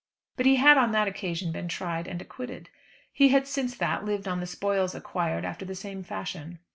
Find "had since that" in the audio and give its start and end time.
3.29-4.03